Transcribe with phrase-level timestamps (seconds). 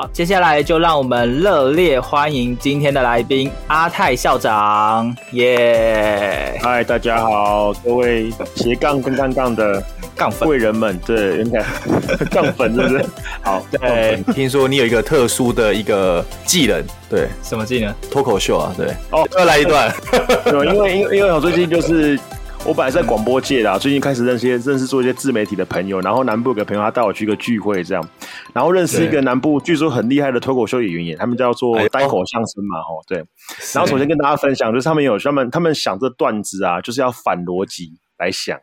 [0.00, 6.58] 好，接下来就让我们热烈欢迎今天的来宾阿泰校长，耶！
[6.62, 9.84] 嗨，大家好，各位斜杠跟杠杠的
[10.16, 11.62] 杠粉贵人们，对，应该
[12.32, 13.04] 杠粉是不是？
[13.42, 17.94] 好，对，听说你有一个特殊的一个技能，对，什么技能？
[18.10, 19.94] 脱口秀啊，对，哦，要来一段，
[20.72, 22.18] 因为因为因为我最近就是。
[22.66, 28.08] 我本来在广播界的，最近开始认识认识做一些自媒体的朋友，然后南部有个朋友他带我去一个聚会，这样，
[28.52, 33.18] 然后认识一个南部据说很厉害的脱口秀演员，他们叫做单口相声嘛，吼，对。
[33.74, 38.58] 然后首先跟大家分享，就是他们有他们他们想这段子啊，就是要反逻辑来想。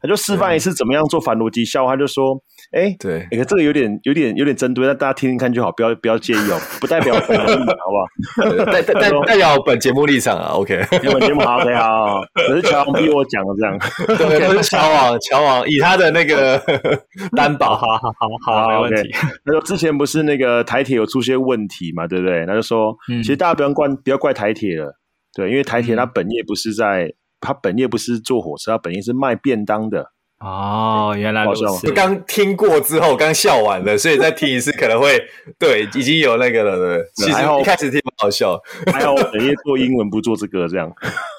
[0.00, 2.42] 他就示范一次怎么样做反逻辑笑话，他就说。
[2.72, 8.64] 哎、欸，对，哎、欸，这个有点、有点、有点针对，那大家听听看就好，不要不要介意哦，不代表本场， 好不好？
[8.72, 13.78] 代代代代表本节目立场啊，OK，本节目好，OK，好，可是乔王逼我讲的这样，
[14.16, 16.58] 对，不是乔王，乔王以他的那个
[17.36, 18.10] 担保，好好
[18.46, 19.10] 好好，没问题。
[19.44, 22.46] 他说之前不是那个台铁有出现问题嘛，对不对？
[22.46, 24.98] 那就说，其实大家不要怪不要怪台铁了，
[25.34, 30.06] 对，因为台铁它本业不是在，它本业不是坐火车，它本业是卖便当的。
[30.42, 31.92] 哦，原来如此。
[31.92, 35.22] 刚听过之后，刚笑完了，所以再听一次可能会
[35.56, 37.04] 对，已经有那个了，对。
[37.14, 38.60] 其实一开始听蛮好笑，
[38.92, 40.92] 还好我本业做英文不做这个这样。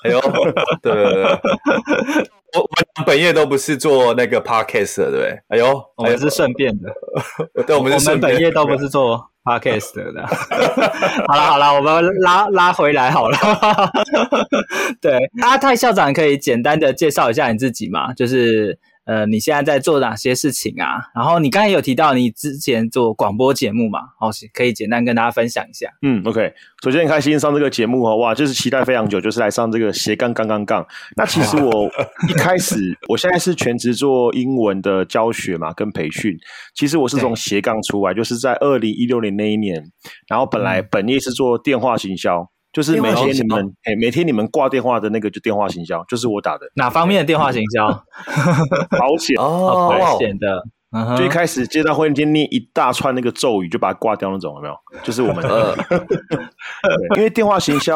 [0.05, 0.21] 哎呦，
[0.81, 1.23] 对对对，
[2.53, 5.37] 我 我本业都不是做那个 podcast 的，对。
[5.49, 6.89] 哎呦，我们是顺便的，
[7.67, 8.31] 对，我们是顺便。
[8.31, 10.25] 我们本业都不是做 podcast 的。
[11.27, 13.37] 好了好了，我们拉拉回来好了。
[15.01, 18.13] 对，阿泰校长可以简单的介绍一下你自己吗？
[18.15, 18.79] 就是。
[19.05, 21.11] 呃，你现在在做哪些事情啊？
[21.13, 23.99] 然后你刚才有提到你之前做广播节目嘛？
[24.21, 25.89] 哦，可以简单跟大家分享一下。
[26.01, 26.53] 嗯，OK。
[26.83, 30.85] 首先很开心上这个节目哦，哇，就是期待非常久，就是来上这个斜杠杠杠杠。
[31.17, 31.91] 那其实我
[32.29, 36.33] 一开始，我现在是全职做英文的教学嘛，跟培训。
[36.73, 39.83] 其实我是从斜杠出来，就是在二零一六年那一年，
[40.27, 42.49] 然后本来本业是做电话行销。
[42.73, 46.65] 就是每天你们哎，每天你们挂电话的那个就电话行销，就是我打的。
[46.75, 47.87] 哪方面的电话行销？
[48.99, 50.63] 保险哦，保险的。
[51.17, 54.75] 就一开始接到会议念一大串那个咒语，就把它挂掉那种，有没有？
[55.03, 55.75] 就是我们的。
[57.17, 57.95] 因为电话行销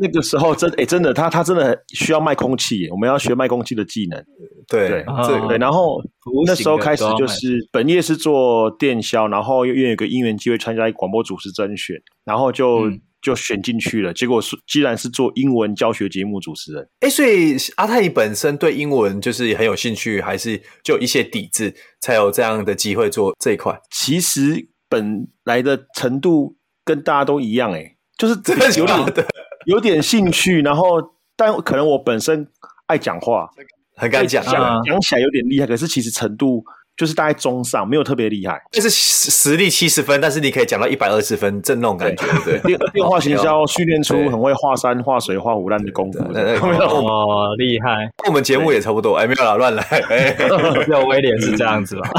[0.00, 4.18] 那个时候真哎，真的，他他真的需要卖空气，我们要学卖空气的技能。
[4.66, 5.04] 对对
[5.46, 6.02] 对，然后
[6.46, 12.90] 那时候开始就是本业是做电销，然后又又有个因缘机会参加广播主持甄选，然后就。
[13.26, 23.76] 就选进去了，结果是既然是做英文教学节目主持人，哎、欸，所以阿泰你本身对英文就是很有兴趣，还是就有一些底子，才有这样的机会做这一块？
[23.90, 29.26] 其实本来的程度跟大家都一样、欸，哎，就是真的有点
[29.66, 31.02] 有点兴趣，然后
[31.36, 32.46] 但可能我本身
[32.86, 33.50] 爱讲话，
[33.96, 36.64] 很敢讲，讲起来有点厉害，可是其实程度。
[36.96, 42.24] 就是大概中上，没有特别厉害，就是实力七十分，但是你可以讲到一百二十分，这种感觉。
[42.42, 46.18] 对，电电话行销训练出很会画山画水画虎烂的功夫。
[46.20, 48.10] 哦，厉害！
[48.26, 49.82] 我们节目也差不多，哎，没有啦，乱来。
[49.82, 50.32] 哎，
[50.86, 52.10] 只有威廉是这样子吧？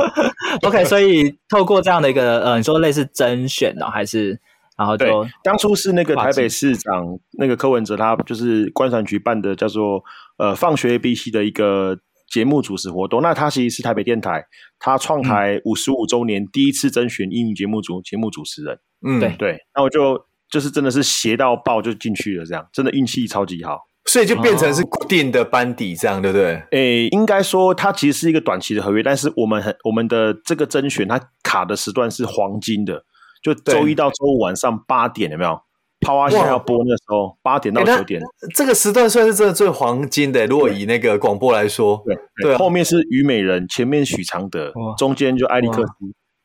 [0.66, 4.40] OK，所以透过这样的一个呃，你说类似甄选呢，还是
[4.78, 10.02] 然后就当初是那个台北市长那个柯文哲，他就是观传局办的，叫做
[10.38, 11.98] 呃放学 ABC 的一个。
[12.28, 14.44] 节目主持活动，那他其实是台北电台，
[14.78, 18.78] 他创台五十五周年第一次甄选英语节目主节目主持人。
[19.06, 20.18] 嗯，对对，那我就
[20.50, 26.54] 就是真的是斜到爆就进去了，这样真的运气超级好，所以就变成是固定的班底，这样对不对？
[26.70, 33.04] 诶、欸，应该说它其实是一个短期的合约，但是我们很我们的这个甄选它卡的时段是黄金的，
[33.42, 35.60] 就周一到周五晚上八点，有没有？
[36.06, 40.46] 啪哇现在要播那时候八点到九点，欸，这个时段算是真的最黄金的。
[40.46, 45.92] 如果以那个广播来说，对对，后面是虞美人，前面许常德，中间就艾利克斯，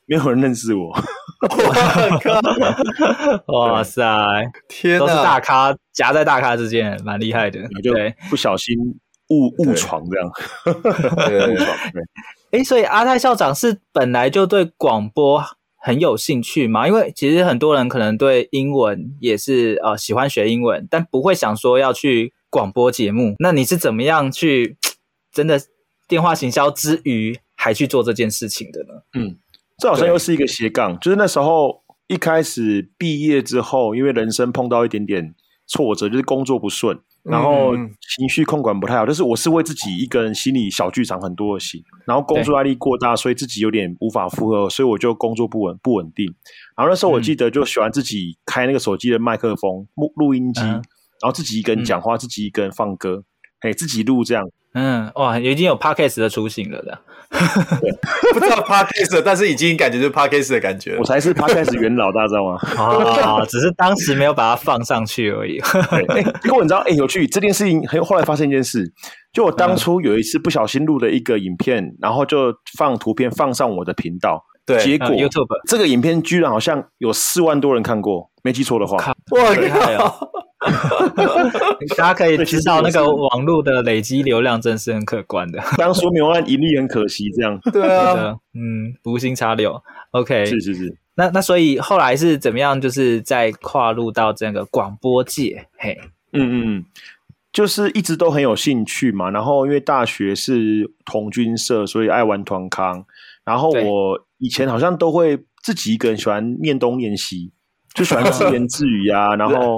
[0.07, 0.91] 没有人认识我。
[1.41, 2.19] 我
[3.45, 3.53] 靠！
[3.53, 4.03] 哇塞，
[4.67, 7.59] 天哪，都是大咖夹在大咖之间，蛮厉害的。
[7.83, 8.75] 就对，不小心
[9.29, 10.31] 误误闯这样。
[12.51, 15.43] 哎，所以阿泰校长是本来就对广播
[15.81, 16.87] 很有兴趣吗？
[16.87, 23.35] 因为其实很多人可能对英文也是呃喜欢学英文，但不会想说要去广播节目。
[23.39, 24.77] 那你是怎么样去
[25.33, 25.59] 真的
[26.07, 29.01] 电话行销之余还去做这件事情的呢？
[29.13, 29.37] 嗯。
[29.79, 35.33] 这好像又是一个斜杠，就是那时候一开始毕业之后，因为人生碰到一点点
[35.65, 37.75] 挫折，就是工作不顺，然后
[38.18, 46.25] 情绪控管不太好，就是我是为自己一个人心里小剧场很多的戏，然后工作压力过大，所以自己有点无法负荷，所以我就工作不稳不稳定。
[46.75, 50.81] 然后那时候我记得就喜欢自己开那个手机的麦克风录录音机，然
[51.21, 53.24] 后自己一个人讲话，自己一个人放歌，
[53.59, 54.44] 哎，自己录这样。
[54.73, 56.97] 嗯，哇，已经有 Podcast 的雏形了的。
[57.31, 57.91] 对，
[58.33, 60.97] 不知道 Podcast，但是已经感觉就是 Podcast 的感觉。
[60.97, 62.57] 我才是 Podcast 元老，大家知道吗？
[63.21, 65.59] 啊， 只是当时没有把它放上去而已。
[66.07, 68.91] 对，结果你知道，哎，有趣，这件事情很后来发生一件事，
[69.33, 78.97] 就我当初有一次不小心录了一个影片，嗯、然后就放图片放上我的频道，对，结果、嗯、YouTube 这个影片居然好像有四万多人看过，没记错的话，
[79.31, 80.13] 哇，厉害哦！
[81.97, 85.59] 大家可以知道，那个网络的累积流量真是很可观的。
[85.77, 87.59] 当初没有按盈利很可惜，这样。
[87.73, 89.81] 对啊，嗯，无心插柳。
[90.11, 90.95] OK，是是是。
[91.15, 92.79] 那那所以后来是怎么样？
[92.79, 95.65] 就是在跨入到这个广播界。
[95.77, 95.97] 嘿，
[96.33, 96.85] 嗯嗯，
[97.51, 99.29] 就是一直都很有兴趣嘛。
[99.31, 103.03] 然后因为大学是童军社，所以爱玩团康。
[103.43, 107.51] 然后我以前好像都会自己一个人喜欢念东念西。
[107.93, 109.77] 就喜欢自言自语啊， 然后，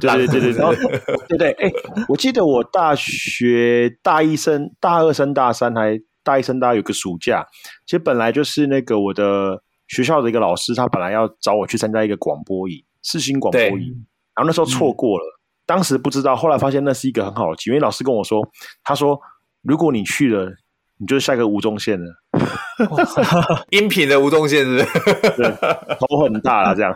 [0.00, 0.74] 对对对对，然后
[1.28, 1.70] 对对，哎，
[2.08, 7.44] 我记得我大学大一升大二升大三，还大一升大二有个暑假，
[7.86, 14.06] 其实本来就是那个我的学校的一个老师，他本来要找我去参加一个广播营，四星广播营，
[14.36, 15.36] 然后那时候错过了，嗯、
[15.66, 18.40] 当时不知道，后来发现那是一个很好的机会，因为老师跟我说，
[18.84, 19.18] 他说
[19.62, 20.48] 如果你去了，
[21.00, 22.06] 你就是下一个吴宗宪了。
[23.70, 24.84] 音频的吴宗宪是不是？
[25.36, 25.50] 对，
[25.98, 26.94] 头很大了这样。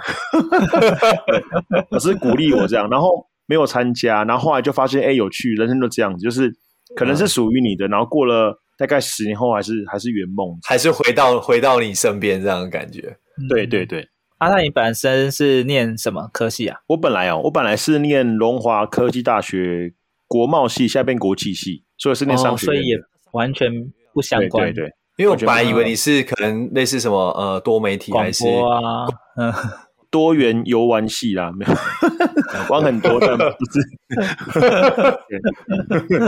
[1.90, 6.52] 老师鼓励我这样，然后没有参加，然后后来就发现，哎，有趣，人生都这样子，就是
[6.94, 13.16] 可能是属于你的，然后过了大概十年后，还是还是圆梦，还是回到回到你身边这样的感觉。
[13.48, 14.08] 对对对。
[14.38, 16.78] 阿泰，你本身是念什么科系啊？
[16.88, 19.94] 我本来哦，我本来是念龙华科技大学
[20.26, 22.96] 国贸系，现在变国际系，所以是念商学院，所以也
[23.34, 23.70] 完全
[24.14, 24.72] 不相关。
[24.72, 24.92] 对对。
[25.16, 29.52] 因为我本来以为你是可能类似什么呃多媒体还是啊，嗯，
[30.10, 31.72] 多元游玩系啦，没有
[32.68, 33.80] 玩很多但不是。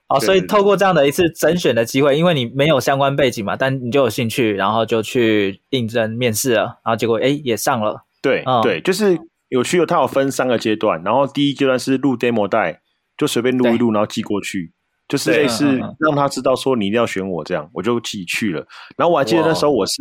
[0.08, 8.06] 好，所以透过这样的一次甄选的机会，因为你没有相关背景嘛，但你就有兴趣，然后就去应征面试了，然后结果哎也上了。
[8.22, 9.18] 对、嗯、对，就是
[9.50, 12.80] 有趣，有它有分三个阶段，然后第一阶段是录 demo 带，
[13.18, 14.72] 就随便录一录，然后寄过去。
[15.12, 18.66] 就是类似让他知道说你一定要选我这样，我就自己去了。
[18.96, 19.92] 然后我还记得那时候我是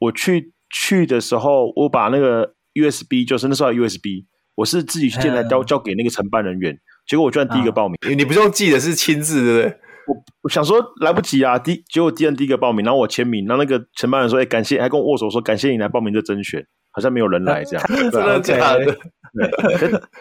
[0.00, 4.26] 我去去的时候，我把那个 USB 就是那时候 USB，
[4.56, 6.76] 我是自己去电台交交给那个承办人员。
[7.06, 9.78] 结果我居然第一个报名，你不用记得是亲自对不对？
[10.08, 18.96] 我我想说来不及啊，第结果第二第一个报名，然后我签名，然后那个承办人说：“哎，感谢，还跟我握手说感谢你来报名这甄选。”好像没有人来这样， 真的假的？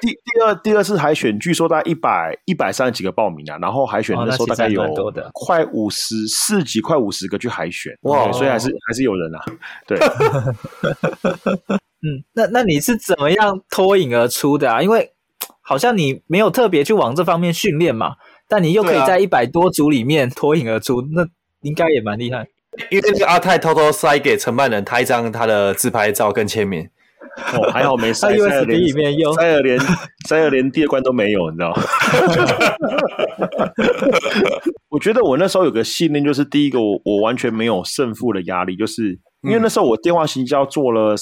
[0.01, 4.84] 第 第二第二次海选，据说大概一百一百三十几个报名啊，然后海选的时候大概有
[5.34, 9.44] 快五十四几快五十个去海选，哇，所以还是还是有人啊。
[9.88, 9.98] 对，
[12.01, 14.82] 嗯，那那你是怎么样脱颖而出的啊？
[14.82, 15.12] 因为
[15.62, 18.16] 好像你没有特别去往这方面训练嘛，
[18.48, 21.25] 但你又可以在一百多组里面脱颖而出，那
[21.62, 22.48] 应该也蛮厉害。
[22.92, 26.88] 因为那个阿泰偷偷塞给承办人他一张他的自拍照跟签名，
[27.53, 29.79] 哦，还好没塞，塞尔连里面用，塞尔连
[30.27, 31.81] 塞尔连第二关都没有，你知道吗？
[34.89, 41.15] 我觉得我那时候有个信念，就是第一个我我完全没有胜负的压力，就是因为那时候我电话行销做了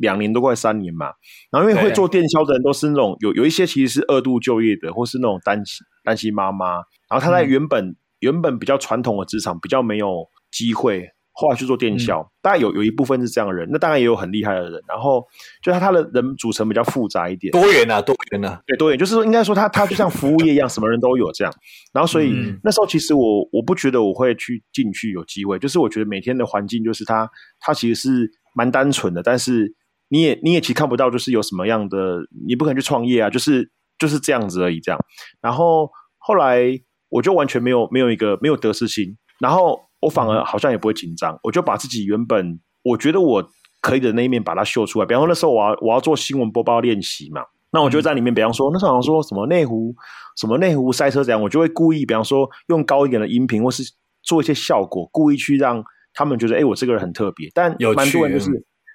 [0.00, 1.10] 两年多快三年嘛，
[1.50, 6.76] 然后因为会做电销的人都是那种有有一些其实是二度就业的，或是那种单亲单亲妈妈，
[7.08, 10.28] 然后他在原本、嗯、原本比较传统的职场比较没有。
[10.52, 14.80] 机会后来去做电销，当然、嗯、有有一部分是这样的人，那当然也有很厉害的人。
[14.86, 15.24] 然后
[15.62, 21.54] 就他他的人组成比较复杂一点，多元啊，多元啊，对，多元就是说应该说他他就像服务业一样，什么人都有这样。
[21.94, 29.72] 然后所以、嗯、那时候其实我我不觉得我会去进去有机会，就是我觉得每天的环境就是他他其实是蛮单纯的，但是
[30.08, 34.98] 你也你也其实看不到就是有什么样的，你不可能去创业啊，就是就是这样子而已这样。
[35.40, 39.80] 然后后来我就完全没有没有一个没有得失心，然后。
[40.00, 45.06] 我反而好像也不会紧张，我就把自己原本我觉得我可以的那一面把它秀出来。
[45.06, 47.42] 比方说那时候我要我要做新闻播报练习嘛，
[47.72, 49.94] 那我就在里面，比方说那时候好像说什么内湖
[50.36, 53.82] 什么内湖赛车这样，我就会故意比方说用高一点的音频，或是
[54.22, 55.82] 做一些效果，故意去让
[56.14, 57.50] 他们觉得哎，我这个人很特别。
[57.54, 58.50] 但蛮多人就是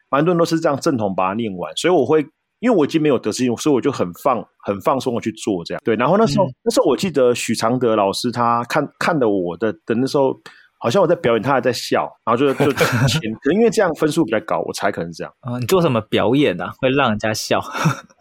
[0.09, 2.25] 蛮多人都是这样正统把它念完，所以我会。
[2.62, 5.81] 因为我已经没有得失心，所以我就很放很放松的去做这样。
[5.83, 10.33] 对，然后那时候、嗯、那时候我记得许常德老师他看看的我的的那时候，
[10.79, 15.34] 好像我在表演，他还在笑，然后就就前，可能因为这样分数比较高，我猜可能是这样。
[15.41, 16.72] 啊、 哦，你做什么表演啊？
[16.79, 17.60] 会让人家笑？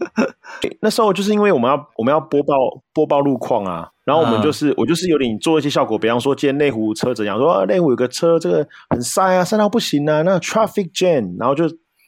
[0.81, 2.55] 那时候就是因为我们要我们要播报
[2.93, 11.65] 播报路况啊，然后我们就是、嗯、我就是有点做一些效果，比方说今天内湖车怎样，说内湖有个车这个很塞啊，塞到不行啊，那 traffic jam，然后就。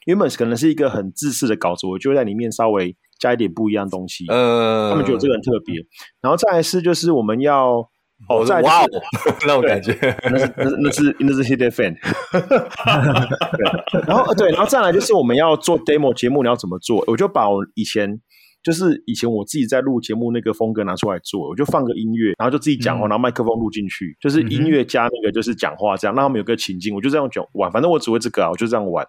[0.07, 4.23] 原本可能是一个很自私的稿子，我就会在里面稍微加一点不一样东西。
[4.29, 5.75] 嗯，他们觉得这个很特别。
[6.21, 7.85] 然后再来是就是我们要
[8.27, 8.87] 哦，再哇哦，
[9.45, 9.93] 那种感觉，
[10.23, 11.95] 那是那是那是 Hit Fan。
[13.91, 17.03] 对，然后对，然后再来就是我们要做 demo 节目，你要怎么做？
[17.07, 18.19] 我就把我以前
[18.63, 29.07] 就是以前我自己在录节目那个风格拿出来做，我就放个音乐，然后就自己讲话，然后麦克风录进去，就是音乐加那个就是讲话这样，让他们有个情境，我就这样讲玩，反正我只会这个啊，我就这样玩。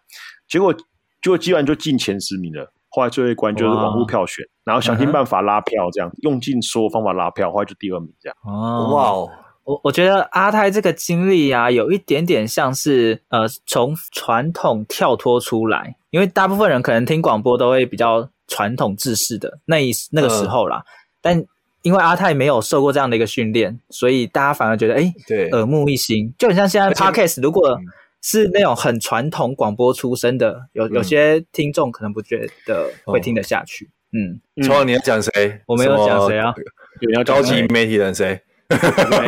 [0.49, 0.73] 结果
[1.21, 2.73] 就基本上就进前十名了。
[2.99, 8.37] 后来最后一关就是网络票选，然后想尽办法拉票，这样用尽所有方法拉票，后来就第二名这样。
[8.45, 9.31] 哦，哇哦！
[9.63, 20.79] 我我觉得阿泰这个经历啊，有一点点像是呃从传统跳脱出来，因为大部分人可能听广播都会比较传统制式的那一那个时候啦。
[20.79, 20.89] 嗯、
[21.23, 21.45] 但
[21.83, 27.79] 因为阿泰没有受过这样的一个训练，所以大家反而觉得哎，对，耳目一新，就很像现在 Podcast 如果。
[28.23, 33.91] 是那种很传统广播出身的，有有些听众可能不觉得会听得下去。
[34.13, 35.61] 嗯，从来、嗯、你要讲谁？
[35.67, 36.55] 我没有讲谁啊？
[37.01, 38.41] 你要高级媒体人谁？
[38.69, 38.77] 没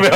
[0.06, 0.10] 有。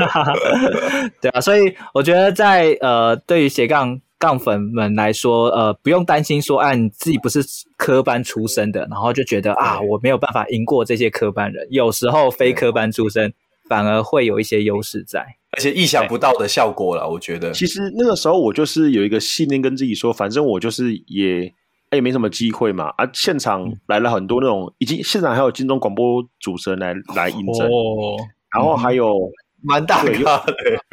[1.20, 7.40] 对啊，所以我觉得在呃，对于斜杠杠粉们来说，呃，不用担心说，啊，你自己不是
[7.76, 11.66] 科班出身的，然后就觉得啊，我没有办法赢过这些科班人。
[11.70, 13.32] 有时候非科班出身
[13.68, 15.26] 反而会有一些优势在。
[15.54, 17.52] 而且意想不到的效果了，我觉得。
[17.52, 21.52] 其实那个时候我就是有一个信念，跟自己说，反正我就是也
[21.90, 22.86] 也没什么机会嘛。
[22.96, 28.16] 啊，现场来了很多那种，已经现场还有金钟广播主持人来来应征，哦、
[28.54, 29.14] 然后还有
[29.62, 30.10] 蛮大的，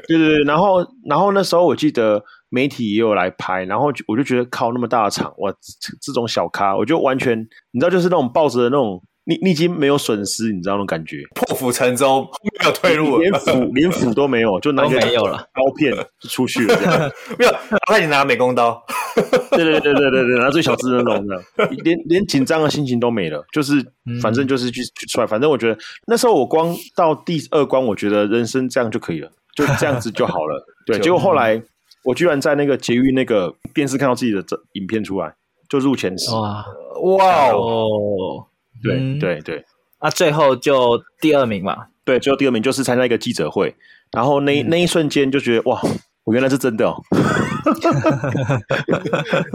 [0.07, 0.43] 对对对。
[0.43, 5.53] 然后然后那时候我记得媒体也有来拍，然后我就觉得靠那么大的场，哇，
[6.01, 7.39] 这种小咖，我就完全
[7.71, 9.01] 你知道，就是那种抱着的那种。
[9.29, 11.17] 你你已经没有损失，你知道那种感觉？
[11.35, 12.27] 破釜沉舟，
[12.59, 16.75] 没有退路，连釜连釜都没有，就拿个没有了刀片就出去了，
[17.37, 17.51] 没有，
[17.85, 18.83] 他已经拿美工刀，
[19.53, 21.35] 对对对对对对，拿最小支的那种的，
[21.83, 23.75] 连连紧张的心情都没了，就是
[24.19, 30.65] 反正就是去去出来，反正我觉得那时候我光到第二关，我觉得人生这样就可以了，就这样子就好了。
[30.87, 31.61] 对，结果后来
[32.03, 35.31] 我居然在那个捷运那个电视看到自己的这影片出来，
[35.69, 36.65] 就入前十，哇
[37.03, 38.47] 哇哦！
[38.83, 39.63] 对、嗯、对对，
[40.01, 41.87] 那、啊、最后就第二名嘛。
[42.05, 43.75] 对，最后第二名就是参加一个记者会，
[44.11, 45.79] 然后那、嗯、那一瞬间就觉得哇，
[46.23, 46.99] 我原来是真的哦。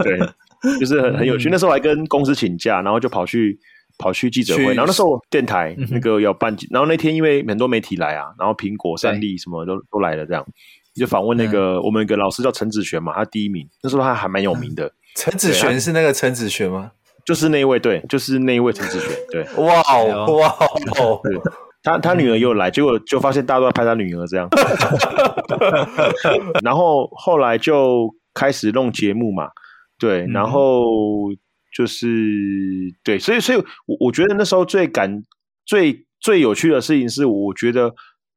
[0.01, 0.17] 对，
[0.79, 1.49] 就是很很有趣。
[1.49, 3.59] 嗯、那时候还跟公司请假，然后就跑去
[3.97, 4.67] 跑去记者会。
[4.67, 10.45] 然后那时候电台那个要办，嗯、然后那天因为很多媒体来啊，然后苹果、三立什么都都来了，这样
[10.95, 13.67] 就访问那个、嗯、我们一个老师叫陈子璇嘛，他第一名。
[13.83, 14.89] 那时候他还蛮有名的。
[15.17, 16.93] 陈子璇是那个陈子璇吗？
[17.25, 20.47] 就是那一位，对，就是那一位陈志全， 对，哇哦，哇
[20.99, 21.35] 哦，对，
[21.81, 24.47] 他他女儿又来，结果就发现大家都在拍他女儿这样，
[26.63, 29.49] 然后后来就开始弄节目嘛，
[29.97, 30.83] 对，然后
[31.75, 32.07] 就是
[33.03, 35.23] 对，所以所以我我觉得那时候最感
[35.65, 37.87] 最最有趣的事情是，我觉得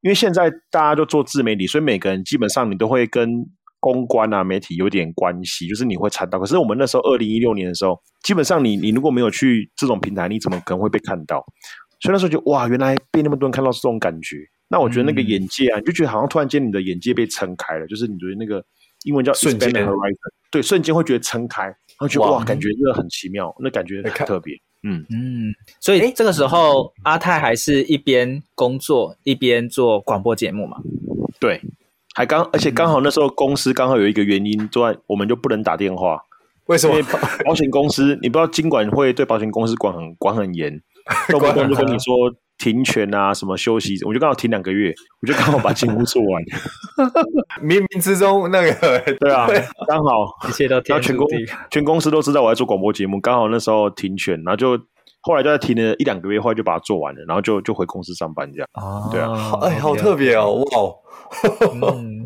[0.00, 3.46] 因为现在大家都做自媒体，所以每个人基本上你都会跟。
[3.80, 6.38] 公关啊，媒体有点关系，就是你会参到。
[6.38, 11.44] 可是我们那时候二零一六年的时候，基本上你你如果没有去这种平台，你怎么可能会被看到？
[12.00, 14.36] 所以那时候就哇，原来被那么多人看到是这种感觉。
[14.68, 18.62] 那我觉得那个眼界啊，嗯、你就觉得好像突然间你的眼界被撑开了，就是你觉得那个
[19.04, 20.16] 英文叫 expand horizon，
[20.50, 24.54] 对，瞬间会觉得撑开，然后觉得哇，哇，感觉真的很奇妙，那感觉很特别。
[24.82, 30.76] 嗯嗯，所以这个时候阿泰还是一边工作一边做广播节目嘛？
[31.40, 31.60] 对。
[32.14, 36.18] 还刚，而且刚好那时候公司刚好有一个原因，昨晚我们就不能打电话。
[36.66, 36.98] 为什么？
[36.98, 37.06] 因为
[37.44, 40.80] 保险公司，你不知道金管会对保险公司管很管很严，
[41.28, 42.14] 动不动就跟你说
[42.58, 46.42] 停权啊，什么休息，我就刚好停两个月，我就刚好把节目做完。
[47.62, 48.72] 冥冥之中，那个
[49.18, 49.46] 对啊，
[49.86, 51.26] 刚好一切都全公
[51.70, 54.78] 全公司都知道我在做广播节目，刚好那时候停权，然后就
[55.22, 58.68] 后来就在停了一两个月，后来就把它做完了，然后就就回公司上班这样。
[58.72, 61.07] 啊，对啊，哎，好特别哦，哇。
[61.94, 62.24] 嗯，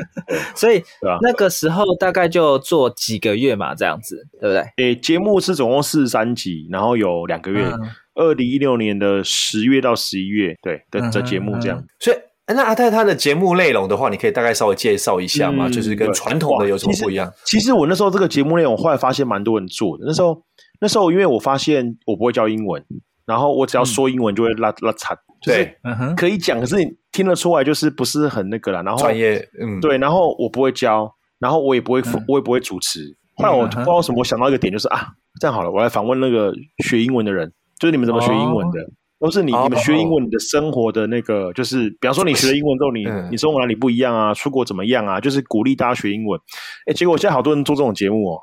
[0.54, 4.84] 所以对啊那个时候大概就做几个月嘛，这样子，对不对？
[4.84, 7.80] 诶，节目是总共四十三集，然后有两个月，嗯
[8.14, 11.82] 二零一六年的十月到十一月，对的嗯的节目这样。
[11.98, 15.66] 所以，哎那阿泰他的节目内容的话，你可以大概稍微介绍一下吗？
[15.68, 17.32] 嗯就是跟传统的有什么不一样？
[17.44, 20.04] 其实我那时候这个节目内容，我后来发现蛮多人做的。
[20.06, 20.42] 那时候，
[20.80, 22.84] 那时候因为我发现我不会教英文，
[23.24, 28.82] 然后我只要说英文就会拉拉惨，就是对，嗯哼，可以讲，可是你听得出来就是不是很那个啦。
[28.82, 33.16] 然后专业，嗯，对，然后我不会教，然后我也不会，嗯我也不会主持。
[33.36, 35.08] 后来我嗯不知道什么，我想到一个点，就是啊，
[35.40, 36.52] 这样好了，我来访问那个
[36.84, 38.80] 学英文的人，就是你们怎么学英文的？
[39.22, 44.34] 都是你哦你们学英文，你的生活的那个，就是比方说你学了英文之后，你嗯你生活哪里不一样啊？
[44.34, 45.20] 出国怎么样啊？
[45.20, 46.40] 就是鼓励大家学英文。
[46.86, 48.40] 哎，结果现在好多人做这种节目哦。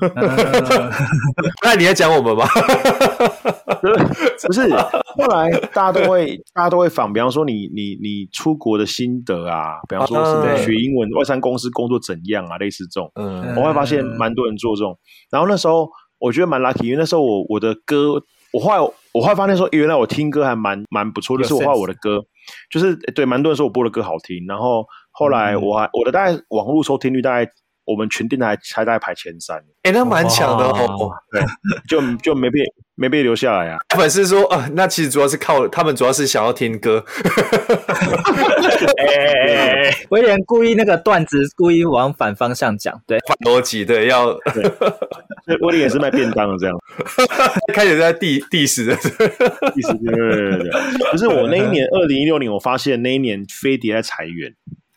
[0.00, 0.10] 嗯
[1.62, 2.44] 那你在讲我们吗？
[4.46, 14.98] 不是，后来大家都会，大家都会仿，比方说你你你出国的心得啊，比方说什么啊学英文，外商公司工作怎样啊，类似这种，嗯我会发现蛮多人做这种。
[15.30, 18.20] 然后那时候我觉得蛮 lucky，因为那时候我我的歌，
[18.52, 22.20] 我后来我后来发现说，原来我听歌还蛮蛮不错，就是我画我的歌，
[22.68, 27.50] 就是对蛮多人说我播的歌好听，然后后来我还我的大概网络收听率大概。
[27.86, 31.10] 我们全电台才大概排前三，哎，那蛮强的哦。
[31.30, 31.42] 对，
[31.86, 32.58] 就就没被
[32.96, 33.78] 没被留下来啊。
[33.96, 37.04] 粉丝说啊，那其实主要是靠他们，主要是想要听歌。
[38.98, 44.26] 哎哎哎，威廉故意那个段子故意往反方向讲，对，反逻辑对，要
[45.62, 46.76] 威廉也是卖便当的这样。
[47.72, 48.92] 开始在 diss diss 的。
[49.74, 50.70] 意思对对对对，
[51.12, 54.54] 就是我那一年二零一六年，我发现那一年飞碟在裁员，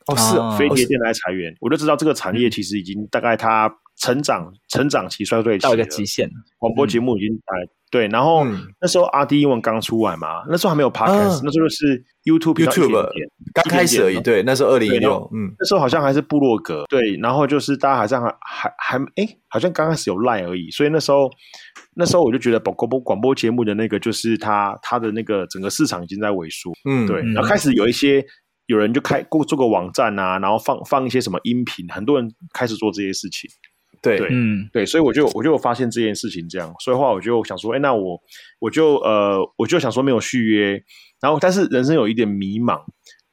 [0.08, 8.67] 哦，是哦飞碟电台裁员，我就知道这个产业其实已经大概它成长成长期衰退期到一个了极限，广播节目已经哎对，然后嗯。
[8.79, 13.10] 那时候阿迪英文刚出来嘛，那时候还没有 podcast，嗯那时候是 YouTube YouTube
[13.53, 21.29] 刚开始而已，对，那时候二零一六嗯，那时候好像还是部落格，对，然后就是大家好像还还还哎，好像刚开始有赖而已，所以那时候
[21.96, 27.33] 那时候我就觉得广广播广播节目的那个就是它它的那个整个市场已经在萎缩，嗯，对，嗯。
[27.33, 28.24] 然后开始有一些
[28.68, 33.50] 有人就开过做个网站啊，然后放放一些什么音频，很多人开始做这些事情，
[34.07, 34.70] 对对嗯。
[34.72, 38.20] 对，所以我就我就有发现这件事情这样，所以后来我就想说，哎，那我
[38.59, 40.81] 我就呃我就想说没有续约，
[41.22, 42.79] 然后但是人生有一点迷茫，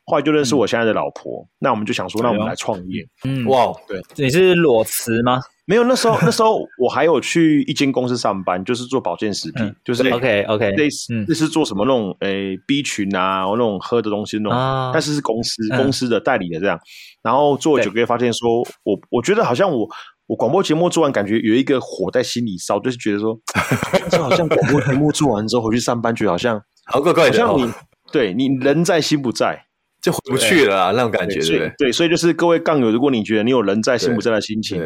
[0.07, 3.07] 后来就认识我现在的老婆，那我们就想说，那我们来创业。
[3.25, 4.01] 嗯，哇，对。
[4.17, 5.41] 你是裸辞吗？
[5.67, 9.77] 没有，那时候那时候我还有去一间公司上班，就是做保健食品，嗯。
[9.83, 11.25] 就是 OK OK，类似嗯。
[11.27, 14.91] 类似做什么那种诶 B 群啊，那种喝的东西那种，啊。
[14.93, 15.79] 但是是公司嗯。
[15.79, 16.79] 公司的代理的这样。
[17.23, 19.89] 然后做了九个月，发现说我我觉得好像我
[20.27, 23.39] 我广播节目做完，感觉有一个火在心里烧，就是觉得说，
[24.11, 27.73] 就好像广播节目做完之后回去上班，觉得好像好怪怪的哦，好像你
[28.11, 29.67] 对你人在心不在，
[30.01, 31.93] 就回不去了啊，那种感觉，对对？
[31.93, 34.81] 所以就是各位杠友，如果你觉得你有人在心不在的心情，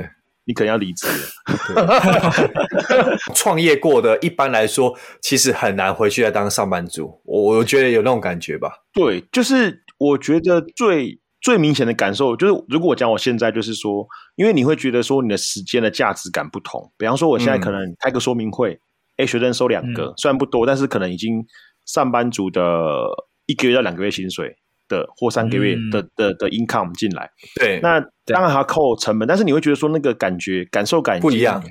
[0.44, 1.12] 你可能要离职了。
[3.34, 7.20] 创业过的，一般来说，其实很难回去再当上班族。
[7.24, 8.70] 我我觉得有那种感觉吧。
[8.92, 16.92] 对，就是我觉得最最明显的感受，就是如果我讲我现在，就是说，因为你会觉得说你的时间的价值感不同。
[16.96, 18.78] 比方说，我现在可能开个说明会，
[19.16, 21.44] 哎、学生收两个，嗯虽然不多，但是可能已经
[21.86, 22.62] 上班族的
[23.46, 24.52] 一个月到两个月薪水
[24.88, 27.30] 的，或三个月的、嗯的的 income 进来。
[27.54, 31.62] 对，那当然还要扣成本，但是你会觉得说那个感觉感受感不一样。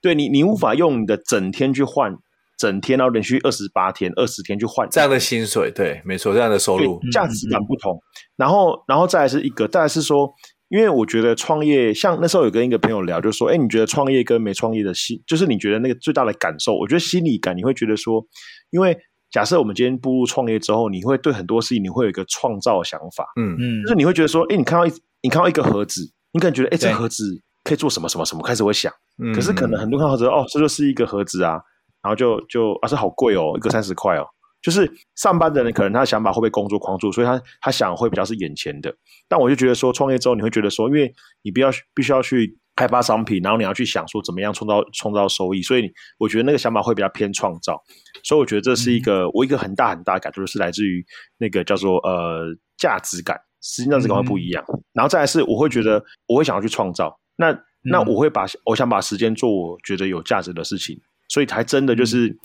[0.00, 2.14] 对你，你无法用你的整天去换，
[2.56, 4.88] 整天然后连续二十八天、二十天去换。
[4.90, 8.00] 这样的薪水，对，没错，这样的收入，价值感不同。
[8.36, 10.32] 然后，然后再来是一个，再来是说，
[10.68, 18.24] 因为我觉得创业，像那时候有跟一个朋友聊，就说，哎，你觉得创业跟没创业的心，就是你觉得那个最大的感受，我觉得心理感，你会觉得说，
[18.70, 18.96] 因为
[19.30, 23.82] 假设我们今天步入创业之后，你会对很多事情你会有一个创造想法，嗯，嗯。
[23.82, 24.92] 就是你会觉得说，哎，你看到一，
[25.22, 26.94] 你看到一个盒子，你可能觉得，哎，这对。
[26.94, 28.92] 盒子可以做什么什么什么，开始会想。
[29.22, 31.58] 嗯可是可能很多看到盒子，哦，这就是一个盒子啊，
[32.06, 34.24] 然后就就啊，这好贵哦，一个三十块哦。
[34.62, 38.94] 就是上班的人可能他的想法会被工作框住，所以他他想会比较是眼前的。
[39.28, 45.88] 但我就觉得说，创业之后你会觉得说，因为你不要必须要去开发商品，然后你要去想说怎么样创造创造收益，所以
[46.18, 47.80] 我觉得那个想法会比较偏创造。
[48.24, 51.04] 所以我觉得这是一个、我一个很大很大的感受，就是来自于
[51.38, 54.64] 那个叫做呃价值感，实际上价值感会不一样。
[54.92, 62.36] 然后再来是我会觉得我会想要去创造，那那我会把我想把时间做我觉得有价值的事情，所以才真的就是。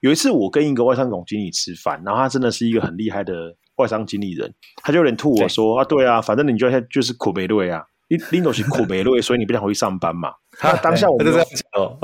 [0.00, 3.34] 有一次，我跟一个外商总经理吃饭，然后他真的是一个很厉害的
[3.78, 10.30] 外商经理人，他就有点吐我说啊，对啊，反正你就现在就是苦没累啊，你你都是苦没累，所以你不想回去上班嘛。
[10.56, 11.98] 他当下我没有这样讲哦，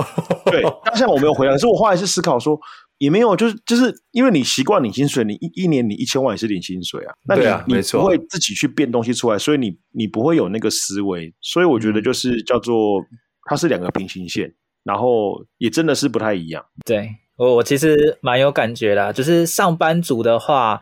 [0.47, 2.59] 对，当下我没有回答，可是我后来是思考说，
[2.99, 13.01] 也没有，就是就是因为你习惯领薪水，你一一年你一千万也是领薪水啊，那你、啊、你不会自己去变东西出来，所以你你不会有那个思维，所以我觉得就是叫做
[13.49, 14.53] 它是两个平行线，
[14.85, 16.65] 然后也真的是不太一样。
[16.85, 20.81] 对，我我其实蛮有感觉的，就是上班族的话，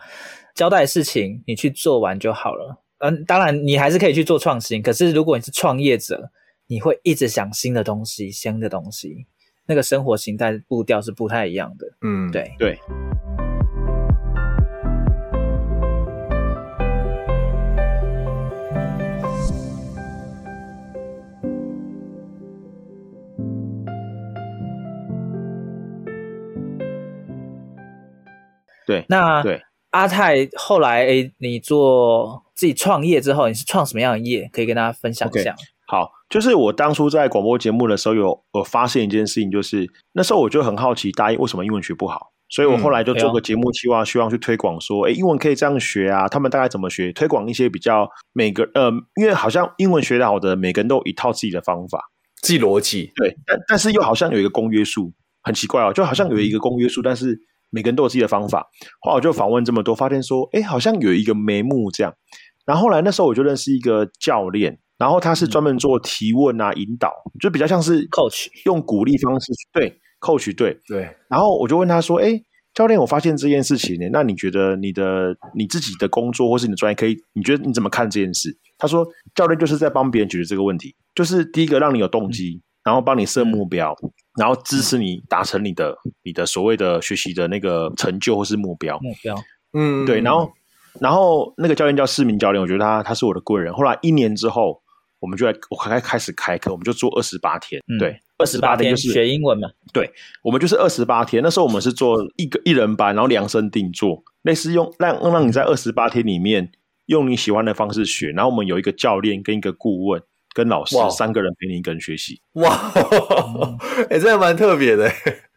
[0.55, 2.83] 交代事情你去做完就好了。
[2.99, 6.31] 嗯，当然你还是可以去做创新，可是如果你是创业者，
[6.67, 9.27] 你会一直想新的东西，新的东西。
[9.67, 12.79] 那个生活形态步调是不太一样的，嗯，对对。
[28.93, 34.49] 对，那对阿泰后来诶，你做自己创业之后，你是创什么样的业？
[34.53, 35.53] 可以跟大家分享一下。
[35.53, 35.57] Okay.
[35.87, 42.33] 好，就是我当初在广播节目的时候有，有我发现一件事情，就是那时候我就很好奇，大一为什么英文学不好？
[42.49, 47.11] 所以我后来就做个节目计划，希望去推广说，哎、嗯，英文可以这样学啊，他们大概怎么学？
[47.13, 51.99] 推广一些比较每个呃，因为好像英文学得好的每个人都有一套自己的方法，
[52.43, 57.39] 自己逻辑，对，但但是又好像有一个公约数，很奇怪哦，就好像有一个公约数，但是
[57.73, 58.69] 每个人都有自己的方法。
[59.01, 62.15] 后来我就访问这么多，发现说，哎，好像有一个眉目这样。
[62.65, 64.79] 然后后来那时候我就认识一个教练。
[64.99, 71.03] 然后他是专门做提问啊、嗯、引导，就比较像是 coach 用鼓励方式对 coach 对对。
[71.29, 72.41] 然后我就问他说：“哎，
[72.73, 79.05] 教练，我发现这件事情呢，那你觉得你的你自己的工作或是你的专业，可以你觉得你怎么看这件事？”他说
[79.35, 89.35] ：“教练就是在帮别人解决这个问题，就是第一个让你有动机，嗯、然后帮你设目标，嗯、然后支持你达成你的、嗯、你的所谓的学习的那个成就或是目标目标。
[89.73, 90.21] 嗯，对。
[90.21, 90.53] 然后
[91.01, 93.73] 然后那个教练叫市民教练，我觉得他他是我的贵人。
[93.73, 94.81] 后来一年之后。
[95.23, 99.69] 我们就来，我开开始开课，我们就做二十八天，嗯、对，二十八天就是学英文嘛。
[99.93, 100.11] 对，
[100.43, 101.41] 我们就是二十八天。
[101.45, 106.73] 那时候我们是做一个一人班，然后量身定做，类似用让让你在二十八天里面
[107.07, 108.31] 用你喜欢的方式学。
[108.31, 110.21] 然后我们有一个教练跟一个顾问
[110.55, 112.41] 跟老师三个人陪你一个人学习。
[112.55, 112.93] 哇，
[114.11, 115.09] 哎、 欸，这还蛮特别的，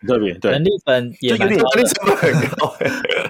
[0.08, 2.76] 特别对，人力本也有点人力成本很高。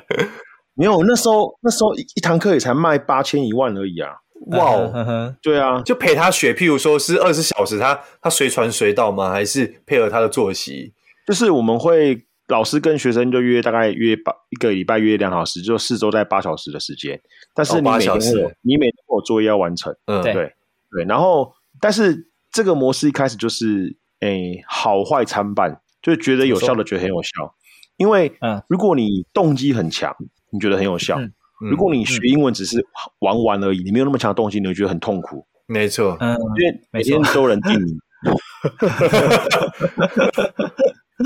[0.76, 4.12] 没有，那时候那时候一一堂课也才卖八千一万而已啊。
[4.52, 4.76] 哇
[5.42, 6.54] 对啊，就陪他学。
[6.54, 9.32] 譬如说是二十小时他，他他随传随到吗？
[9.32, 10.94] 还是配合他的作息？
[11.26, 17.20] 就是我们会老师跟学生就约大概约八一个礼拜约两小时，就四周在八小时的时间。
[17.56, 18.20] 但是你每天
[18.62, 20.54] 你每天有作业要完成，嗯，对
[20.96, 21.06] 对。
[21.06, 27.54] 然后，但是这个模式一开始就是诶好坏参半，就觉得有效的觉得很有效，
[27.98, 30.16] 因为嗯，如果你动机很强，
[30.52, 31.20] 你觉得很有效。
[31.20, 32.86] 嗯如果你学英文只是
[33.20, 35.48] 玩玩而已，嗯、你没有那么强的动机，你会觉得很痛苦。
[35.68, 37.96] 没错，嗯，因为每天都有人定你。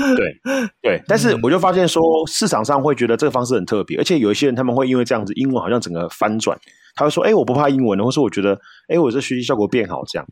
[0.16, 0.40] 对
[0.82, 6.58] 对，但是我就发现说，市场上会觉得这个方式很特别，而且有一些人他们会因为这样子，英文好像整个翻转。
[6.96, 8.58] 他会说：“哎，我不怕英文了。”或是我觉得
[8.92, 10.26] ：“哎，我这学习效果变好。”这样。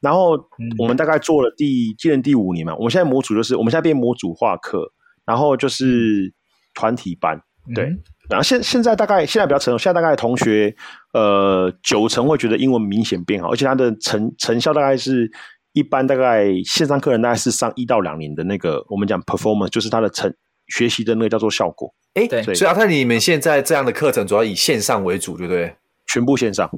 [0.00, 0.38] 然后
[0.78, 4.84] 我们大概做了第今年第五年嘛，我们现在模组就是我们现在变模组化课，
[5.26, 6.32] 然后就是
[6.74, 7.40] 团体班，
[7.74, 7.84] 对。
[7.86, 7.98] 嗯
[8.30, 10.74] 然后现现在大概现在比较成熟，现在大概同学
[11.12, 15.30] 呃九成会觉得英文明显变好，而且它的成成效大概是
[15.74, 20.34] 一般大概线上课程大概是上一到两年的那个我们讲 performance，就是它的成
[20.68, 21.92] 学习的那个叫做效果。
[22.14, 25.76] 哎，对，所以阿泰你们现在这样的课程主要以线上为主，对不对？
[26.06, 26.70] 全部线上，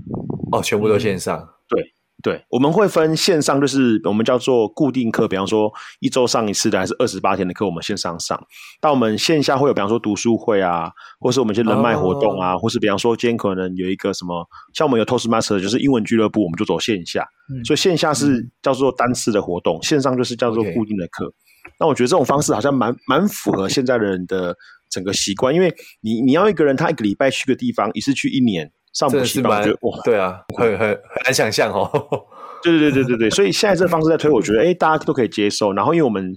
[0.50, 1.92] 哦，全部都线上，嗯、对。
[2.26, 8.36] 对，我们会分线上，就是我们叫做固定课，比方说一周上一次的，还是二十八天的课，我们线上上。
[8.80, 17.24] 但我们线下会有，比方说读书会啊，或是我们一些人脉活动啊，哦、或是比方说今天可能有一个什么，像我们有 Toastmaster，就是英文俱乐部，我们就走线下。
[17.48, 21.32] 嗯、所以线下是叫做单次的活动，嗯、线上就是叫做固定的课。
[21.78, 24.56] 那我觉得这种方式好像蛮蛮符合现在的人的
[24.90, 28.72] 整个习惯，因为你你要一个人他一个礼拜去个地方，一次去一年。
[28.96, 31.90] 上补习班，我觉得哇，对啊，很很很难想象哦。
[32.64, 35.74] 对对对对对对，所以现在这个方式在推，我觉得哎，大家都可以接受。
[35.74, 36.34] 然后因为我们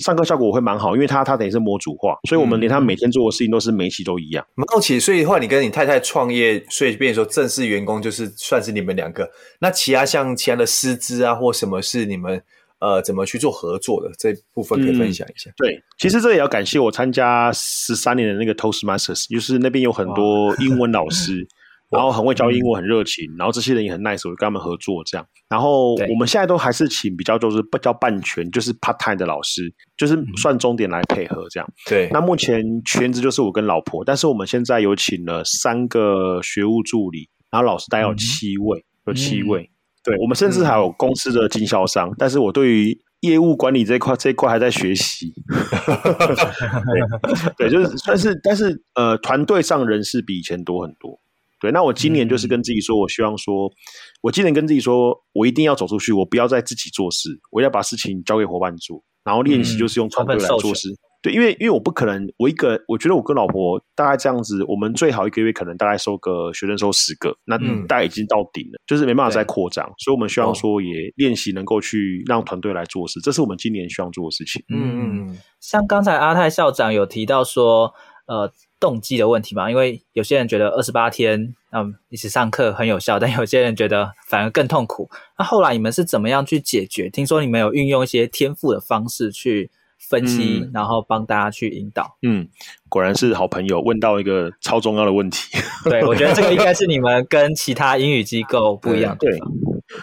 [0.00, 4.44] 上课效果会蛮好，因为他他等于是模组化，所以我们连他每天做的事情都是每一期都一样。
[4.56, 9.30] 蛮好奇，所以的话，你跟你太太创业，所以变成说正式员工就是算是你们两个。
[9.60, 12.42] 那其他像其他的师资啊，或什么是你们
[12.80, 15.48] 呃怎么去做合作的这部分，可以分享一下。
[15.50, 21.46] 嗯、对，其实这也要感谢我参加十三年的那个 Toastmasters，就是那边有很多英文老师。
[21.94, 25.24] 然后很会教英文，很热情，嗯、然后这些人也很 nice，我就跟他们合作这样。
[25.48, 31.72] 然后我们现在都还是请比较就是不叫半全，就是 part time 的老师，就是算钟点来配合这样。
[31.88, 39.70] 对，那目前全职就是我跟老婆，但是我们现在有请了三个学务助理，然后老师大概有七位，嗯、有七位。
[40.02, 45.32] 对，我们甚至还有公司的经销商，嗯、但是我对于业务管理这一块这一块还在学习。
[47.56, 51.18] 对，对，就是算是，但是呃，团队上人是比以前多很多。
[51.64, 53.72] 对，那我今年就是跟自己说，我希望说，
[54.20, 60.90] 我今年跟自己说，我一定要走出去，我不要再自己做事，我要把事情交给伙伴做，然后练习就是用团队来做事。
[61.22, 74.62] 对，因为因为我不可能，我一个我觉得我跟老婆大概这样子，我们最好一个月可能大概收个学生收十个，那大概已经到顶了，嗯、就是没办法再扩张，所以我们希望说也练习能够去让团队来做事，这是我们今年希望做的事情。
[74.68, 77.94] 嗯嗯，像刚才阿泰校长有提到说，
[78.26, 78.52] 呃。
[78.84, 85.08] 动机的问题嘛，因为有些人觉得二十八天嗯一起上课很有效， 但有些人觉得反而更痛苦。
[85.38, 87.08] 那后来你们是怎么样去解决？
[87.08, 92.18] 听说你们有运用一些天赋的方式去分析，嗯、然后帮大家去引导。
[92.20, 92.46] 嗯，
[92.90, 95.56] 果然是好朋友，问到一个超重要的问题。
[95.88, 99.26] 对，我觉得这个应该是你们跟其他英语机构不一样的。
[99.26, 99.38] 对，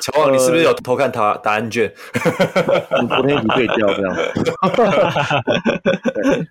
[0.02, 1.94] 乔王，你是不是有偷看他答案卷？
[3.08, 4.16] 昨天一起对焦这样。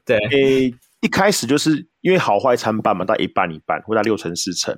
[0.07, 0.19] 对。
[0.29, 4.77] 对一开始就是因为好坏参半嘛，到一半一半，或到六成四成。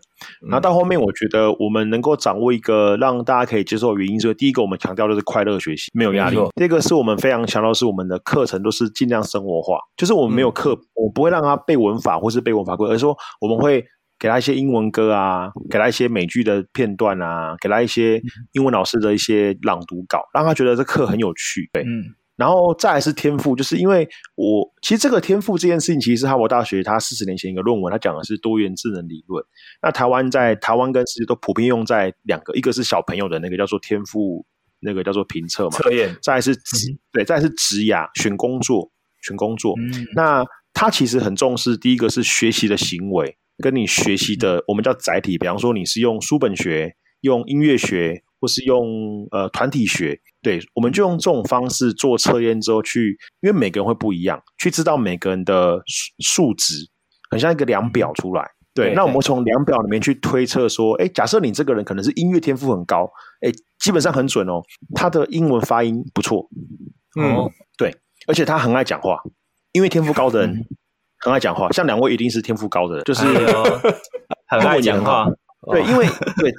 [0.49, 13.85] 然后到后面，我觉得我们能够掌握一个让大家可以接受的原因，是第一个我们强调的是快乐学习，没有压力；第二个是我们非常强调是我们的课程都是尽量生活化，就是我们没有课，我不会让他背文法或是背文法规，而是说我们会
[14.19, 21.69] 给他一些英文歌啊，给他一些美剧的片段啊，给他一些英文老师的一些朗读稿，让他觉得这课很有趣。
[21.73, 22.15] 对，嗯。
[22.37, 29.45] 然后再来是天赋，就是因为我其实这个天赋这件事情，其实是哈佛大学他四十年前一个论文，他讲的是多元智能理论。
[29.83, 34.45] 那台湾在台湾跟世界都普遍用在两个，一个是小朋友的那个叫做天赋，
[34.81, 36.17] 那个叫做评测嘛，测验。
[36.23, 38.91] 再来是职，对，再来是职涯选工作，
[39.21, 39.75] 选工作。
[39.79, 48.25] 嗯、那他其实很重视第一个是学习的行为，跟你学习的我们叫载体，比方说你是用书本学，用音乐学。
[48.43, 56.75] 或是用呃团体学，对，我们就用这种方式做测验之后去，因为每个人会不一样，去知道每个人的数数值，
[57.31, 58.45] 很像一个量表出来。
[58.75, 63.09] 对，对那我们从量表里面去推测说，哎，假设你这个人可能是音乐天赋很高，
[63.47, 64.61] 哎，基本上很准哦，
[64.93, 66.45] 他的英文发音不错，
[67.21, 67.95] 嗯，对，
[68.27, 69.17] 而且他很爱讲话，
[69.71, 70.67] 因为天赋高的人
[71.21, 73.23] 很爱讲话，像两位一定是天赋高的人，就是
[74.49, 75.29] 很爱讲话，
[75.71, 76.05] 对，因为
[76.39, 76.53] 对，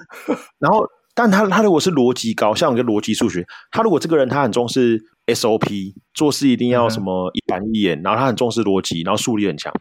[0.60, 0.88] 然后。
[1.16, 9.72] 但他他如果是逻辑高，像一个逻辑数学，他如果这个人他很重视 SOP，做事一定要什么一板一眼，嗯、然后他很重视逻辑，然后数理很强，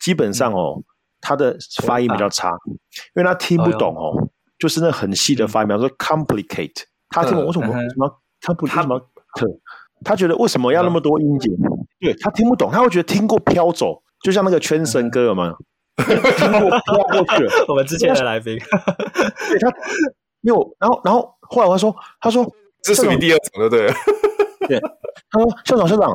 [0.00, 0.80] 基本上哦，
[1.20, 2.50] 他的发音比较差，
[3.16, 9.00] 因为他听不懂哦，哦就是那很细的发音，比方说 complicate，他听不懂为什么什么他不什么
[9.34, 9.46] 特，
[10.04, 11.50] 他觉得为什么要那么多音节？
[11.50, 15.52] 嗯、对他听不懂，他会觉得听过飘走，就像那个圈神歌有没有？
[15.96, 18.56] 嗯、听过飘过去了， 我们之前的来宾，
[19.50, 19.68] 对他。
[20.42, 22.50] 因为我，然后，然后后来他说，他说
[22.82, 23.88] 这是你第二种，对不对？
[24.68, 24.80] 对，
[25.30, 26.10] 他说校长校长，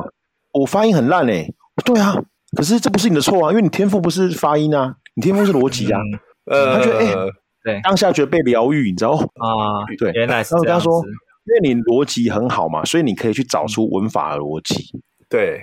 [0.52, 1.46] 我发音很烂哎，
[1.84, 2.16] 对啊，
[2.56, 6.00] 可是这不是你的错啊，因为你天赋不是发音啊，你天赋是逻辑啊。
[6.46, 7.14] 呃，他觉得哎，
[7.62, 9.84] 对，当下觉得被疗愈，你知道啊？
[9.98, 10.78] 对，原来是这样。
[10.78, 11.02] 他说，
[11.44, 15.02] 因为你逻辑很好嘛，所以你可以去找出文法的逻辑。
[15.28, 15.60] 对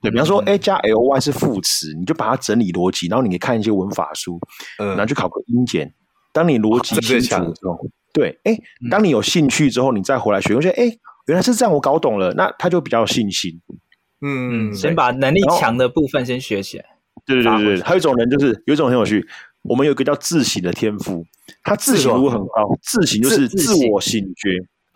[0.00, 4.38] 对，比方说 A 加 L Y 是副词，你就把它整理逻辑，然后你可以看一些文法书，
[4.78, 5.94] 嗯，然后去考个英检。
[6.32, 7.78] 当你逻辑清楚之后。
[8.12, 8.58] 对，哎，
[8.90, 10.92] 当你有兴趣之后，你再回来学，我觉得，哎，
[11.26, 13.60] 原来是这样，我搞懂了，那他就比较有信心。
[14.24, 16.84] 嗯，先把能力强的部分先学起来。
[17.24, 19.26] 对对对对，还有一种人就是，有一种很有趣，
[19.62, 21.24] 我们有一个叫自省的天赋，
[21.62, 24.50] 他自省度很高，自省就是自我醒觉。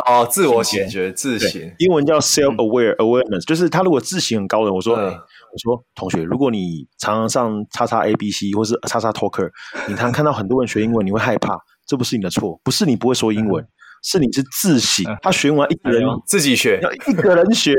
[0.06, 9.50] 哦，自我醒觉，自省，英文叫 self-aware awareness，就是他如果自省很高的，我说，我说同学，如果你常常上叉叉 ABC 或是叉叉 Talker，
[9.88, 11.58] 你常常看到很多人学英文，你会害怕。
[11.86, 13.68] 这不是你的错，不是你不会说英文，嗯、
[14.02, 15.04] 是你是自省。
[15.10, 17.72] 嗯、他学完一个人、嗯、自己学，要一个人学，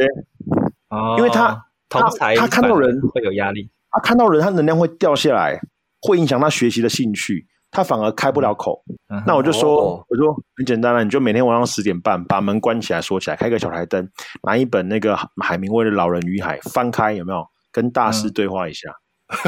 [0.89, 2.01] 哦、因为他他
[2.35, 5.59] 他看到人会有压力，他看到人他能量会掉下来，
[6.01, 8.81] 会影响他学习的兴趣，他反而开不了口。
[9.09, 14.09] 嗯、那我就说，哦、我说很简单了，你就每天晚上十点半把门关起来，锁起来，开个小台灯，
[14.43, 18.89] 拿一本那个海明威的《老人与海》，翻开有没有跟大师对话一下？
[18.89, 19.06] 嗯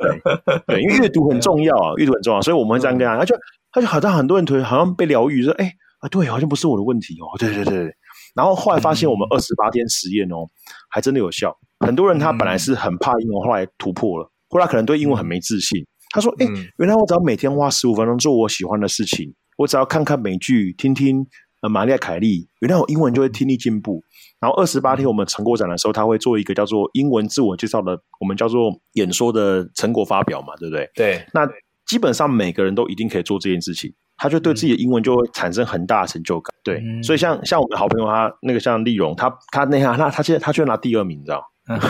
[0.00, 0.20] 对，
[0.66, 3.16] 对，因为阅读很重要啊，阅读很重要，所以我们会这样跟他。
[3.18, 3.36] 他就
[3.72, 7.94] 他就好像很多人推，好像被疗愈，说哎啊，对，好像不是我的问题哦，对对对。
[8.34, 10.46] 然后后来发现我们二十八天实验哦，
[10.88, 11.56] 还真的有效。
[11.86, 15.86] 很多人他本来是很怕英文，后来突破了，后来可能对英文很没自信。
[16.10, 16.46] 他说，哎，
[16.78, 21.24] 原来我只要每天花十五分钟做我喜欢的事情，我只要看看美剧，听听
[21.62, 24.02] 呃玛丽亚凯莉，原来我英文就会听力进步。
[24.40, 30.90] 然后二十八天我们成果展的时候，他会做一个叫做英文自我介绍的，我们叫做演说的成果发表嘛，对不对？
[30.94, 31.24] 对。
[31.34, 31.46] 那
[31.86, 33.92] 基本上每个人都一定可以做这件事情。
[34.22, 36.54] 他就对自己的英文就会产生很大的成就感。
[36.62, 41.42] 对，嗯、所以像像我们好朋友他那个像丽蓉，他他那样，那他现在他居然拿第二名，你知道？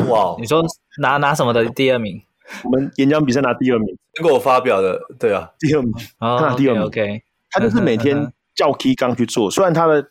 [0.08, 0.64] 哇， 你说
[1.00, 2.22] 拿拿什么的第二名？
[2.62, 6.84] 我们演讲比赛拿第二名，结果我发表的，对啊， 第二名，哦、他拿第二名。
[6.84, 10.08] OK，, okay 他就是每天叫 Key 刚去做，虽然他的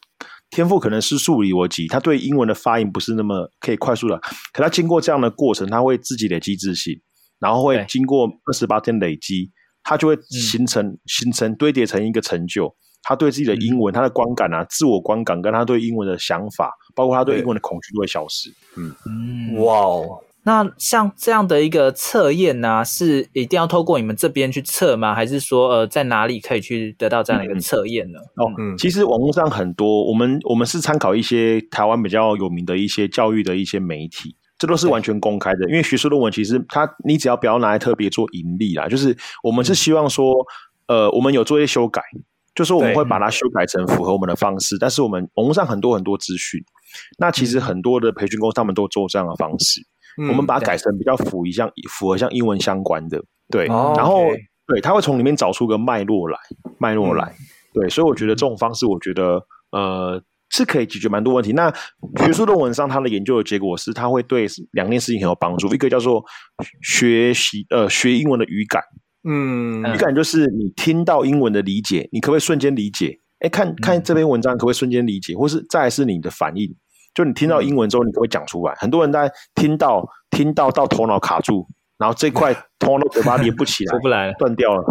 [0.51, 4.19] 天赋可能是数理逻辑，他对英文的发音不是那么可以快速的，
[4.51, 6.93] 可他经过这样的过程，他会自己累积自信，
[7.39, 9.51] 然后会经过二十八天累积，
[9.83, 12.75] 他就会形成、嗯、形成堆叠成一个成就。
[13.01, 18.49] 他对自己的英文、嗯、他的观感啊，自我观感跟他对英文的想法，包括他对英文的恐惧都会消失。
[18.75, 20.23] 嗯嗯，哇哦。
[20.43, 25.13] 那像这样的一个测验呢，是一定要透过你们这边去测吗？
[25.13, 28.19] 还是说，呃，在哪里可以去得到这样的一个测验呢？
[28.37, 35.67] 嗯、哦，嗯，其实网络上很多，我们我们是参考一些台湾比较有名的一些教育的一些媒体，这都是完全公开的。
[35.69, 40.33] 因为学术论文其实它，你只要不要拿来特别做盈利啦，就是我们是希望说，
[40.87, 42.01] 呃，我们有做一些修改，
[42.55, 44.77] 就是我们会把它修改成符合我们的方式。
[44.79, 46.59] 但是我们网络上很多很多资讯，
[47.19, 49.81] 那其实很多的培训公司他们都做这样的方式。
[50.27, 56.37] 我们把它改成比较符一像符合像英文相关的，对，哦、然后 okay 对，他会从里面找出个脉络来，
[56.77, 61.53] 脉络来，嗯、对，所以我觉得这种方式，我觉得呃是可以解决蛮多问题。
[61.53, 61.73] 那
[62.23, 66.23] 学术论文上他的研究的结果是，他会对两件事情很有帮助，一个叫做
[66.81, 68.83] 学习呃学英文的语感，
[69.27, 73.19] 嗯，语感就是你听到英文的理解，你可不可以瞬间理解？
[73.39, 76.75] 哎，看看这篇文章可不可以瞬间理解，或是再来是你的反应。
[77.13, 78.73] 就你听到英文之后，你可以讲出来。
[78.75, 81.67] 很多人在听到听到到头脑卡住，
[81.97, 84.83] 然后这块 头脑嘴巴连不起来， 出不来了，断掉了。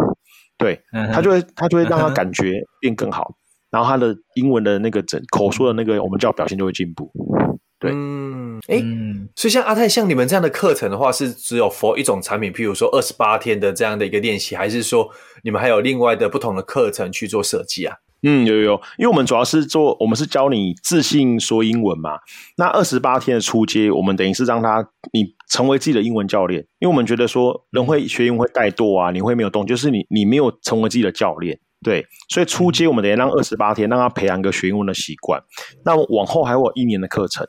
[0.57, 0.81] 对，
[1.13, 3.35] 他就会他就会让他感觉变更好，
[3.71, 7.11] 然后他的英文的那个整口说的那个我们叫表现就会进步。
[7.79, 8.83] 对，嗯，哎，
[9.37, 15.09] 所以像阿泰像你们这样的课程的话，是只有 for 一种产品，譬如说二十八天的这样的一个练习，还是说
[15.45, 17.99] 你们还有另外的不同的课程去做设计啊？
[18.23, 22.19] 嗯，有有有，因为我们主要是做，我们是教你自信说英文嘛。
[22.57, 32.05] 那二十八天的初阶，我们等于是让他你成为自己的英文教练，因为我们觉得说人会学英文会怠惰啊，你会没有动，就是你你没有成为自己的教练，对。
[32.29, 35.41] 所以初阶我们等于让二十八天让他培养一个学英文的习惯。
[35.85, 37.47] 那往后还有一年的课程，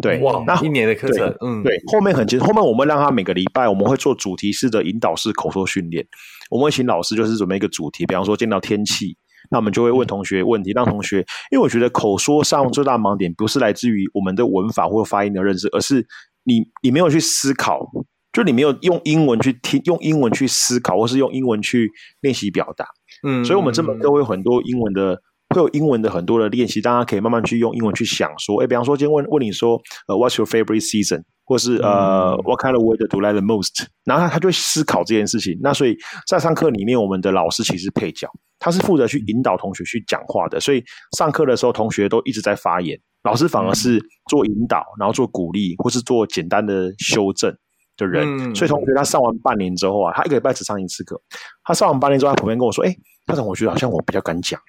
[0.00, 6.06] 对，哇，那一年的课程，嗯，对，后面很其实后面我们会让他每个礼拜我们会做主题式的引导式口说训练，
[6.50, 9.16] 我们会请老师就是准备一个主题，比方说见到天气。
[9.50, 11.18] 那我们就会问同学问题，让同学，
[11.50, 16.06] 因为我觉得口说上最大盲点不是来自于我们的文法或发音的认识，而是
[16.44, 17.86] 你你没有去思考，
[18.32, 22.86] 就你没有用英文去听，用英文去思考，或是用英文去练习表达。
[23.26, 25.20] 嗯，所以我们这门课会有很多英文的，
[25.54, 31.22] 会有英文的很多的练习，大家可以慢慢去用英文去想说，哎，比方说今天问问你说，呃，What's your favorite season？
[31.44, 33.86] 或是呃、嗯、，What kind of weather do you like the most？
[34.04, 35.58] 然后他他就会思考这件事情。
[35.62, 40.58] 那所以在上课里面，我们的老师其实配角，他是负责去引导同学去讲话的。
[40.60, 40.82] 所以
[41.16, 47.54] 上课的时候，同学都一直在发言，老师反而是做引导，然后做鼓励，或是做简单的修正
[47.96, 48.26] 的人。
[48.38, 51.20] 嗯、所以同学他上完半年之后啊，他一个礼拜只上一次课。
[51.64, 52.94] 他上完半年之后，他普遍跟我说：“哎，
[53.26, 54.60] 他总我觉得好像我比较敢讲。”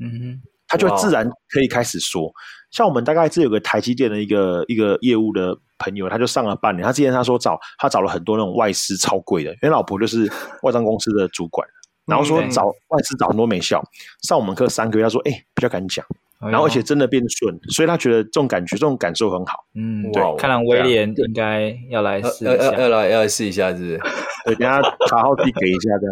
[0.00, 2.30] 嗯，他就自然可以开始说。
[2.70, 6.84] 像我们大概是有个台积电的一个一个业务的朋友，他就上了半年。
[6.84, 10.30] 他之前他说找他找了很多那种外师超贵的，因为老婆就是
[10.62, 11.66] 外商公司的主管，
[12.08, 13.82] 然后说找外师找很多没效。
[14.22, 16.04] 上我们课三个月，他说哎、欸、比较敢讲，
[16.40, 19.64] 然后而且真的变顺，所以他觉得这种感觉这种感受很好。
[19.74, 24.00] 嗯，对，看来威廉应该要来试一下，要来要来试一下，是不是？
[24.46, 26.06] 对，等下卡号递给一下，这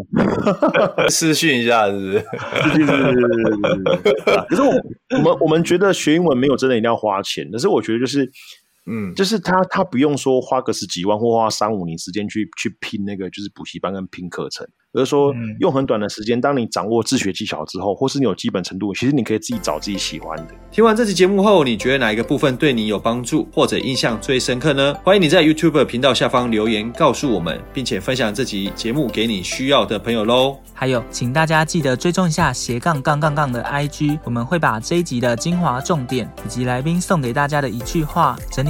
[1.00, 2.18] 样 私讯一下，是不是？
[2.18, 4.36] 是是是是是。
[4.48, 4.72] 可是我
[5.16, 8.30] 我们我们觉得学英文没有真的一定要花钱，可是我觉得就是。
[8.86, 20.54] 嗯，就是他，他不用说花个十几万或花三五年时间去去拼那个，就是补习班跟拼课程，而是说用很短的时间，当你掌握自学技巧之后，或是你有基本程度，其实你可以自己找自己喜欢的。
[20.70, 24.94] 听完这期节目后，你觉得哪一个部分对你有帮助，或者印象最深刻呢？
[25.02, 30.56] 欢迎你在 YouTube 频道下方留言告诉我们，并且分享这集节目给你需要的朋友喽。
[30.72, 38.64] 还有，请大家记得追踪一下斜杠杠杠杠的 IG，我们会把这一集的精华重点以及来宾送给大家的一句话整